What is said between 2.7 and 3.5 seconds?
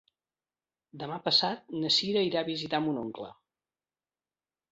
mon oncle.